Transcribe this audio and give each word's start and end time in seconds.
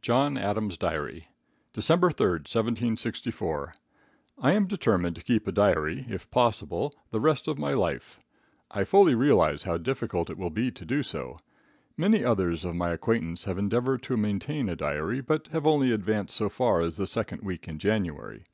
John 0.00 0.38
Adams' 0.38 0.78
Diary. 0.78 1.26
December 1.72 2.12
3, 2.12 2.24
1764. 2.46 3.74
I 4.38 4.52
am 4.52 4.68
determined 4.68 5.16
to 5.16 5.24
keep 5.24 5.44
a 5.44 5.50
diary, 5.50 6.06
if 6.08 6.30
possible, 6.30 6.94
the 7.10 7.18
rest 7.18 7.48
of 7.48 7.58
my 7.58 7.72
life. 7.74 8.20
I 8.70 8.84
fully 8.84 9.16
realize 9.16 9.64
how 9.64 9.76
difficult 9.78 10.30
it 10.30 10.38
will 10.38 10.50
be 10.50 10.70
to 10.70 10.84
do 10.84 11.02
so. 11.02 11.40
Many 11.96 12.24
others 12.24 12.64
of 12.64 12.76
my 12.76 12.90
acquaintance 12.90 13.42
have 13.46 13.58
endeavored 13.58 14.04
to 14.04 14.16
maintain 14.16 14.68
a 14.68 14.76
diary, 14.76 15.20
but 15.20 15.48
have 15.48 15.66
only 15.66 15.90
advanced 15.90 16.36
so 16.36 16.48
far 16.48 16.80
as 16.80 16.96
the 16.96 17.08
second 17.08 17.42
week 17.42 17.66
in 17.66 17.80
January. 17.80 18.44